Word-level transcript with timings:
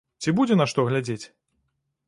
Ці 0.23 0.31
будзе, 0.39 0.57
на 0.61 0.67
што 0.71 0.87
глядзець? 0.89 1.25